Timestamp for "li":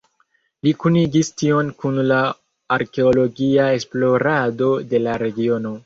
0.67-0.71